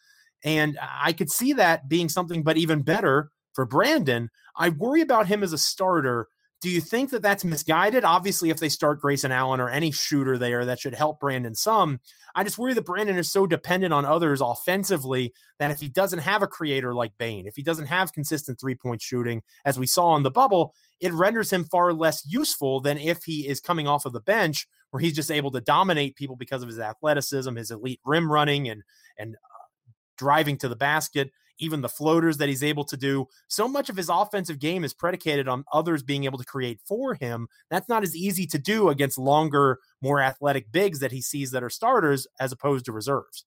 [0.45, 4.29] And I could see that being something, but even better for Brandon.
[4.57, 6.27] I worry about him as a starter
[6.63, 8.05] Do you think that that's misguided?
[8.05, 11.99] Obviously, if they start Grayson Allen or any shooter there, that should help Brandon some.
[12.37, 16.21] I just worry that Brandon is so dependent on others offensively that if he doesn't
[16.21, 19.89] have a creator like Bane, if he doesn't have consistent three point shooting, as we
[19.89, 23.89] saw in the bubble, it renders him far less useful than if he is coming
[23.89, 27.57] off of the bench where he's just able to dominate people because of his athleticism,
[27.57, 28.85] his elite rim running, and
[29.19, 29.69] and uh,
[30.17, 33.27] driving to the basket even the floaters that he's able to do.
[33.49, 37.15] So much of his offensive game is predicated on others being able to create for
[37.15, 37.49] him.
[37.71, 41.63] That's not as easy to do against longer, more athletic bigs that he sees that
[41.63, 43.45] are starters as opposed to reserves.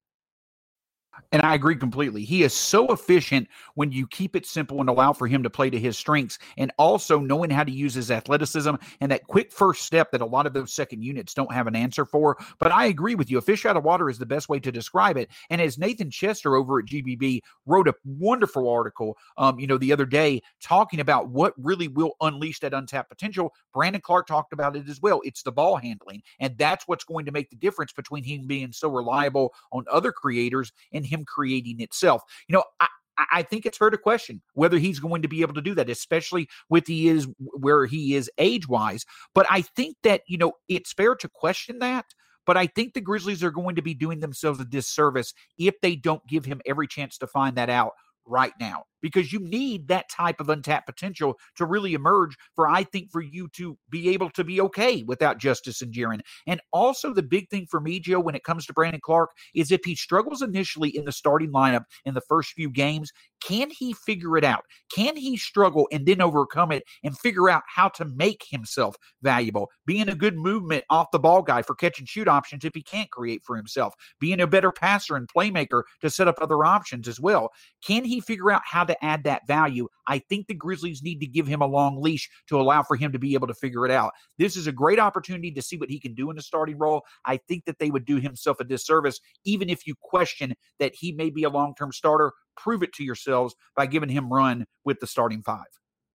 [1.31, 2.23] And I agree completely.
[2.23, 5.69] He is so efficient when you keep it simple and allow for him to play
[5.69, 9.83] to his strengths and also knowing how to use his athleticism and that quick first
[9.83, 12.37] step that a lot of those second units don't have an answer for.
[12.59, 13.37] But I agree with you.
[13.37, 15.29] A fish out of water is the best way to describe it.
[15.49, 19.93] And as Nathan Chester over at GBB wrote a wonderful article, um, you know, the
[19.93, 24.75] other day talking about what really will unleash that untapped potential, Brandon Clarke talked about
[24.75, 25.21] it as well.
[25.23, 26.21] It's the ball handling.
[26.39, 30.11] And that's what's going to make the difference between him being so reliable on other
[30.11, 32.21] creators and him creating itself.
[32.47, 32.87] You know, I,
[33.31, 35.89] I think it's fair to question whether he's going to be able to do that,
[35.89, 39.05] especially with he is where he is age wise.
[39.33, 42.05] But I think that, you know, it's fair to question that.
[42.45, 45.95] But I think the Grizzlies are going to be doing themselves a disservice if they
[45.95, 47.93] don't give him every chance to find that out
[48.25, 52.83] right now because you need that type of untapped potential to really emerge for I
[52.83, 56.21] think for you to be able to be okay without Justice and Jaren.
[56.47, 59.71] And also the big thing for me, Joe, when it comes to Brandon Clarke is
[59.71, 63.11] if he struggles initially in the starting lineup in the first few games,
[63.45, 64.63] can he figure it out?
[64.93, 69.69] Can he struggle and then overcome it and figure out how to make himself valuable?
[69.85, 72.81] Being a good movement off the ball guy for catch and shoot options if he
[72.81, 77.07] can't create for himself, being a better passer and playmaker to set up other options
[77.07, 77.51] as well.
[77.85, 79.87] Can he figure out how to add that value.
[80.07, 83.11] I think the Grizzlies need to give him a long leash to allow for him
[83.11, 84.13] to be able to figure it out.
[84.37, 87.03] This is a great opportunity to see what he can do in the starting role.
[87.25, 91.11] I think that they would do himself a disservice, even if you question that he
[91.11, 92.33] may be a long term starter.
[92.57, 95.65] Prove it to yourselves by giving him run with the starting five.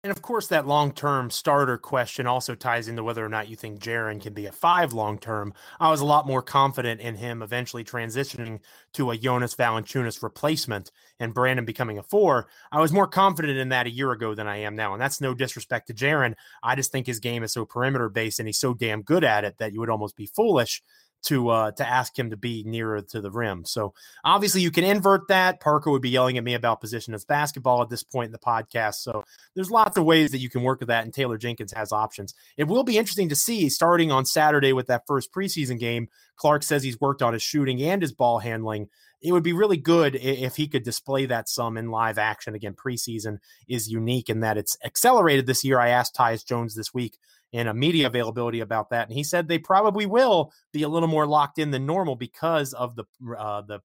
[0.03, 3.57] And of course, that long term starter question also ties into whether or not you
[3.57, 5.53] think Jaren can be a five long term.
[5.79, 8.61] I was a lot more confident in him eventually transitioning
[8.95, 12.49] to a Jonas Valanciunas replacement and Brandon becoming a four.
[12.73, 14.95] I was more confident in that a year ago than I am now.
[14.95, 16.35] And that's no disrespect to Jaren.
[16.63, 19.45] I just think his game is so perimeter based and he's so damn good at
[19.45, 20.83] it that you would almost be foolish
[21.23, 23.65] to uh, to ask him to be nearer to the rim.
[23.65, 25.61] So obviously you can invert that.
[25.61, 28.39] Parker would be yelling at me about position as basketball at this point in the
[28.39, 28.97] podcast.
[28.97, 31.93] So there's lots of ways that you can work with that, and Taylor Jenkins has
[31.93, 32.35] options.
[32.57, 36.09] It will be interesting to see starting on Saturday with that first preseason game.
[36.37, 38.89] Clarke says he's worked on his shooting and his ball handling.
[39.23, 42.55] It would be really good if he could display that some in live action.
[42.55, 45.79] Again, preseason is unique in that it's accelerated this year.
[45.79, 47.19] I asked Tyus Jones this week
[47.53, 49.09] and a media availability about that.
[49.09, 52.73] And he said they probably will be a little more locked in than normal because
[52.73, 53.05] of the
[53.37, 53.81] uh, the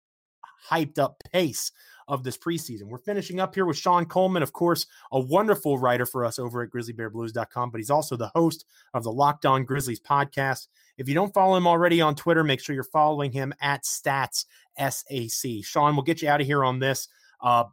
[0.69, 1.71] hyped up pace
[2.07, 2.83] of this preseason.
[2.83, 6.61] We're finishing up here with Sean Coleman, of course, a wonderful writer for us over
[6.61, 10.67] at grizzlybearblues.com, but he's also the host of the Locked On Grizzlies podcast.
[10.97, 14.45] If you don't follow him already on Twitter, make sure you're following him at Stats
[14.77, 15.63] SAC.
[15.63, 17.07] Sean, we'll get you out of here on this.
[17.41, 17.65] Uh,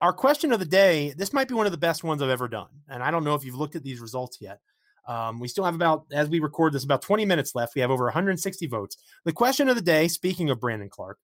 [0.00, 2.48] our question of the day this might be one of the best ones I've ever
[2.48, 2.68] done.
[2.88, 4.60] And I don't know if you've looked at these results yet.
[5.06, 7.74] Um, we still have about, as we record this, about 20 minutes left.
[7.74, 8.96] We have over 160 votes.
[9.24, 11.18] The question of the day, speaking of Brandon Clarke,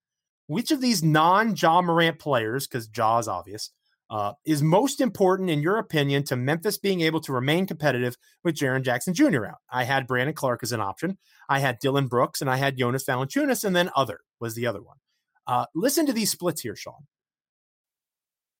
[0.46, 3.70] which of these non Ja Morant players, because Ja is obvious,
[4.10, 8.56] uh, is most important in your opinion to Memphis being able to remain competitive with
[8.56, 9.46] Jaren Jackson Jr.
[9.46, 9.58] out?
[9.70, 11.18] I had Brandon Clarke as an option.
[11.48, 14.82] I had Dillon Brooks and I had Jonas Valanciunas, and then other was the other
[14.82, 14.96] one.
[15.46, 17.06] Uh, listen to these splits here, Sean.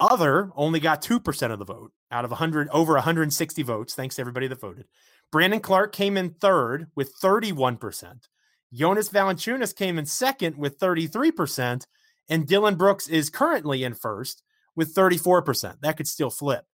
[0.00, 3.94] Other only got 2% of the vote out of 100 over 160 votes.
[3.94, 4.87] Thanks to everybody that voted.
[5.32, 8.28] Brandon Clarke came in third with 31%.
[8.72, 11.87] Jonas Valanciunas came in second with 33%.
[12.30, 14.42] And Dillon Brooks is currently in first
[14.76, 15.80] with 34%.
[15.80, 16.64] That could still flip.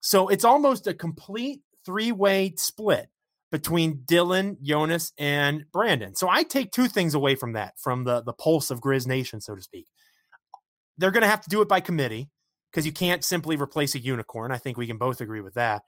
[0.00, 3.08] So it's almost a complete three way split
[3.52, 6.14] between Dillon, Jonas, and Brandon.
[6.16, 9.40] So I take two things away from that, from the, the pulse of Grizz Nation,
[9.40, 9.86] so to speak.
[10.98, 12.28] They're going to have to do it by committee
[12.70, 14.52] because you can't simply replace a unicorn.
[14.52, 15.82] I think we can both agree with that.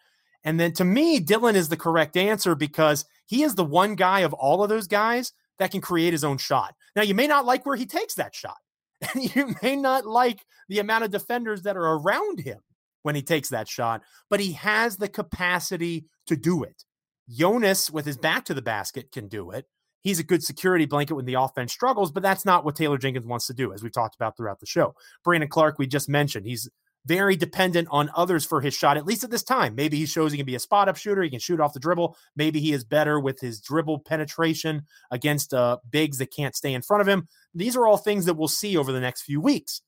[0.45, 4.21] And then to me, Dillon is the correct answer because he is the one guy
[4.21, 6.75] of all of those guys that can create his own shot.
[6.95, 8.57] Now, you may not like where he takes that shot,
[9.15, 12.59] and you may not like the amount of defenders that are around him
[13.03, 16.85] when he takes that shot, but he has the capacity to do it.
[17.29, 19.67] Jonas, with his back to the basket, can do it
[20.03, 23.27] he's a good security blanket when the offense struggles, but that's not what Taylor Jenkins
[23.27, 24.95] wants to do, as we've talked about throughout the show.
[25.25, 26.69] Brandon Clarke, we just mentioned, he's
[27.07, 29.75] very dependent on others for his shot, at least at this time.
[29.75, 31.23] Maybe he shows he can be a spot up shooter.
[31.23, 32.17] He can shoot off the dribble.
[32.37, 36.83] Maybe he is better with his dribble penetration against uh, bigs that can't stay in
[36.83, 37.27] front of him.
[37.55, 39.81] These are all things that we'll see over the next few weeks.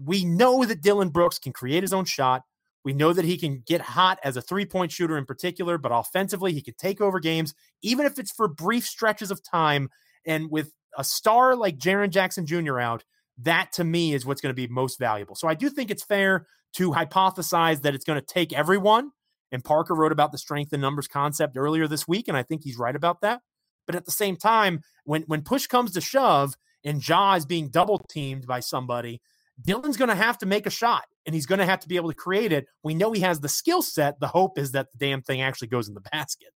[0.00, 2.42] We know that Dillon Brooks can create his own shot.
[2.84, 5.90] We know that he can get hot as a three point shooter in particular, but
[5.92, 9.88] offensively, he can take over games, even if it's for brief stretches of time.
[10.26, 12.78] And with a star like Jaren Jackson Jr.
[12.78, 13.04] out,
[13.38, 15.34] that to me is what's going to be most valuable.
[15.34, 19.10] So I do think it's fair to hypothesize that it's going to take everyone.
[19.50, 22.62] And Parker wrote about the strength in numbers concept earlier this week, and I think
[22.62, 23.40] he's right about that.
[23.86, 26.54] But at the same time, when when push comes to shove
[26.84, 29.20] and Ja is being double teamed by somebody,
[29.62, 31.96] Dillon's going to have to make a shot and he's going to have to be
[31.96, 32.66] able to create it.
[32.82, 34.18] We know he has the skill set.
[34.20, 36.48] The hope is that the damn thing actually goes in the basket.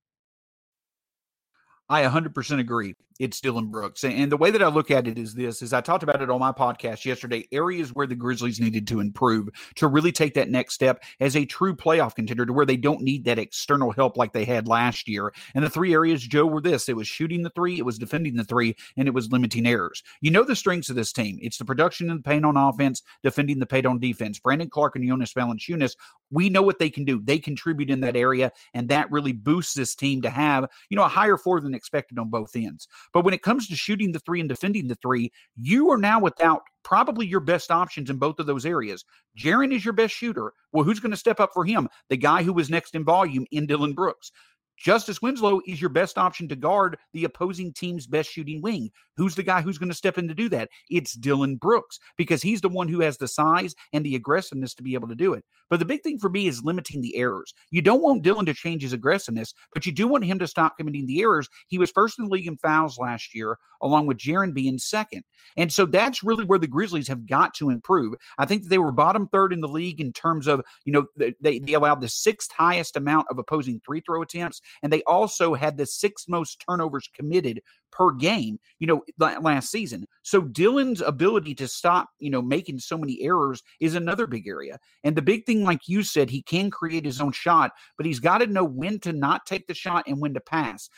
[1.88, 4.04] I 100% agree it's Dillon Brooks.
[4.04, 6.30] And the way that I look at it is this is I talked about it
[6.30, 10.50] on my podcast yesterday, areas where the Grizzlies needed to improve to really take that
[10.50, 14.16] next step as a true playoff contender to where they don't need that external help
[14.16, 15.32] like they had last year.
[15.54, 16.88] And the three areas, Joe, were this.
[16.88, 20.02] It was shooting the three, it was defending the three, and it was limiting errors.
[20.20, 21.38] You know the strengths of this team.
[21.42, 24.38] It's the production and the paint on offense, defending the paint on defense.
[24.38, 25.96] Brandon Clarke and Jonas Valanciunas,
[26.30, 27.20] we know what they can do.
[27.20, 31.04] They contribute in that area, and that really boosts this team to have, you know,
[31.04, 32.86] a higher floor than expected on both ends.
[33.12, 36.20] But when it comes to shooting the three and defending the three, you are now
[36.20, 39.04] without probably your best options in both of those areas.
[39.38, 40.52] Jaren is your best shooter.
[40.72, 41.88] Well, who's going to step up for him?
[42.08, 44.32] The guy who was next in volume in Dillon Brooks.
[44.78, 48.90] Justice Winslow is your best option to guard the opposing team's best shooting wing.
[49.16, 50.68] Who's the guy who's going to step in to do that?
[50.88, 54.82] It's Dillon Brooks because he's the one who has the size and the aggressiveness to
[54.84, 55.44] be able to do it.
[55.68, 57.52] But the big thing for me is limiting the errors.
[57.70, 60.76] You don't want Dillon to change his aggressiveness, but you do want him to stop
[60.76, 61.48] committing the errors.
[61.66, 65.24] He was first in the league in fouls last year, along with Jaren being second.
[65.56, 68.14] And so that's really where the Grizzlies have got to improve.
[68.38, 71.06] I think that they were bottom third in the league in terms of, you know,
[71.40, 75.54] they, they allowed the sixth highest amount of opposing three throw attempts and they also
[75.54, 77.60] had the sixth most turnovers committed
[77.90, 80.06] per game, you know, last season.
[80.22, 84.78] So Dillon's ability to stop, you know, making so many errors is another big area.
[85.04, 88.20] And the big thing, like you said, he can create his own shot, but he's
[88.20, 90.88] got to know when to not take the shot and when to pass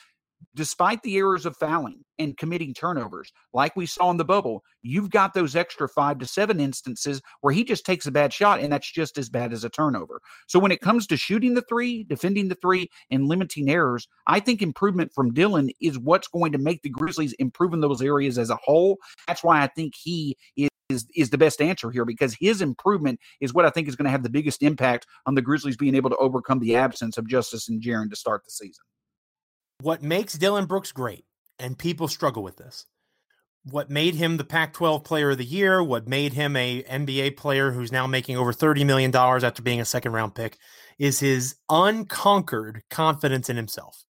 [0.55, 5.11] despite the errors of fouling and committing turnovers, like we saw in the bubble, you've
[5.11, 8.73] got those extra five to seven instances where he just takes a bad shot, and
[8.73, 10.21] that's just as bad as a turnover.
[10.47, 14.41] So when it comes to shooting the three, defending the three, and limiting errors, I
[14.41, 18.39] think improvement from Dillon is what's going to make the Grizzlies improve in those areas
[18.39, 18.99] as a whole.
[19.27, 20.69] That's why I think he is.
[20.91, 24.07] Is, is the best answer here because his improvement is what I think is going
[24.07, 27.29] to have the biggest impact on the Grizzlies being able to overcome the absence of
[27.29, 28.85] Justice and Jaren to start the season.
[29.81, 31.25] What makes Dillon Brooks great,
[31.59, 32.87] and people struggle with this,
[33.65, 37.37] what made him the Pac 12 player of the year, what made him a NBA
[37.37, 40.57] player who's now making over $30 million after being a second round pick,
[40.99, 44.05] is his unconquered confidence in himself.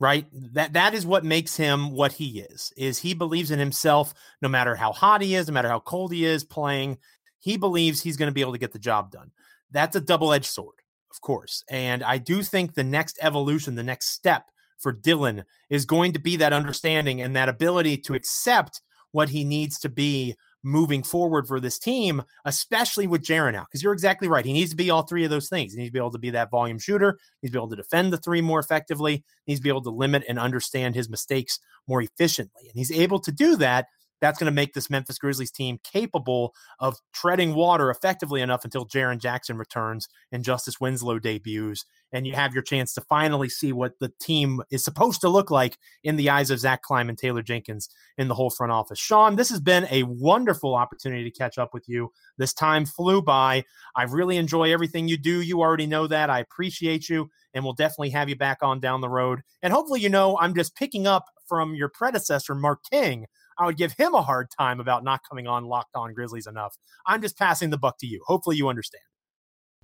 [0.00, 0.26] Right?
[0.52, 2.72] That that is what makes him what he is.
[2.76, 6.12] Is he believes in himself no matter how hot he is, no matter how cold
[6.12, 6.98] he is playing,
[7.38, 9.30] he believes he's going to be able to get the job done.
[9.70, 10.74] That's a double-edged sword,
[11.10, 11.62] of course.
[11.70, 14.50] And I do think the next evolution, the next step
[14.84, 18.82] for Dillon is going to be that understanding and that ability to accept
[19.12, 23.64] what he needs to be moving forward for this team, especially with Jaren now.
[23.64, 24.44] Because you're exactly right.
[24.44, 25.72] He needs to be all three of those things.
[25.72, 27.18] He needs to be able to be that volume shooter.
[27.40, 29.24] He needs to be able to defend the three more effectively.
[29.44, 31.58] He needs to be able to limit and understand his mistakes
[31.88, 32.64] more efficiently.
[32.68, 33.86] And he's able to do that
[34.20, 38.86] that's going to make this Memphis Grizzlies team capable of treading water effectively enough until
[38.86, 41.84] Jaren Jackson returns and Justice Winslow debuts.
[42.12, 45.50] And you have your chance to finally see what the team is supposed to look
[45.50, 49.00] like in the eyes of Zach Kleiman and Taylor Jenkins in the whole front office.
[49.00, 52.12] Sean, this has been a wonderful opportunity to catch up with you.
[52.38, 53.64] This time flew by.
[53.96, 55.40] I really enjoy everything you do.
[55.40, 56.30] You already know that.
[56.30, 59.40] I appreciate you, and we'll definitely have you back on down the road.
[59.62, 63.26] And hopefully, you know, I'm just picking up from your predecessor, Mark King
[63.58, 66.76] I would give him a hard time about not coming on Locked On Grizzlies enough.
[67.06, 68.22] I'm just passing the buck to you.
[68.26, 69.02] Hopefully, you understand.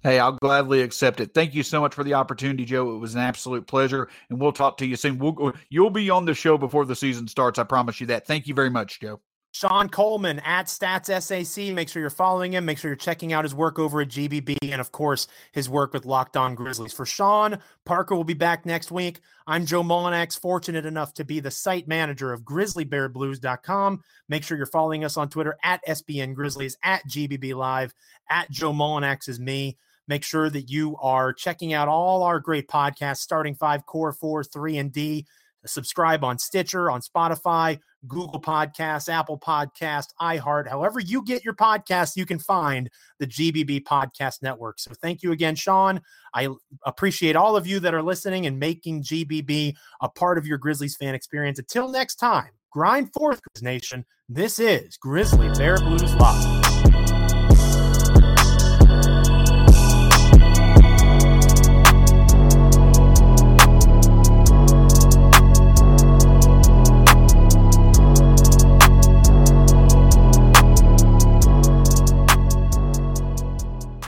[0.02, 1.34] Hey, I'll gladly accept it.
[1.34, 2.94] Thank you so much for the opportunity, Joe.
[2.94, 5.18] It was an absolute pleasure, and we'll talk to you soon.
[5.18, 7.58] We'll you'll be on the show before the season starts.
[7.58, 8.26] I promise you that.
[8.26, 9.20] Thank you very much, Joe.
[9.52, 11.74] Sean Coleman at Stats SAC.
[11.74, 12.64] Make sure you're following him.
[12.64, 15.92] Make sure you're checking out his work over at GBB and, of course, his work
[15.92, 16.92] with Locked On Grizzlies.
[16.92, 19.20] For Sean, Parker will be back next week.
[19.46, 24.02] I'm Joe Mullinax, fortunate enough to be the site manager of GrizzlyBearBlues.com.
[24.28, 27.92] Make sure you're following us on Twitter at SBN Grizzlies, at GBB Live,
[28.28, 29.76] at Joe Mullinax is me.
[30.06, 34.42] Make sure that you are checking out all our great podcasts, starting five, core four,
[34.42, 35.26] three, and D
[35.66, 42.16] subscribe on Stitcher, on Spotify, Google Podcasts, Apple Podcast, iHeart, however you get your podcasts,
[42.16, 44.78] you can find the GBB Podcast Network.
[44.78, 46.00] So thank you again, Sean.
[46.34, 46.48] I
[46.84, 50.96] appreciate all of you that are listening and making GBB a part of your Grizzlies
[50.96, 51.58] fan experience.
[51.58, 54.04] Until next time, grind forth, Grizz Nation.
[54.28, 56.59] This is Grizzly Bear Blues Live.